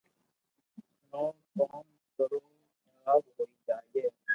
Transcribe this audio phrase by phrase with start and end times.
[1.09, 1.23] نو
[2.15, 2.59] ڪرو ڪوم
[2.91, 3.99] حراب ھوئي جائي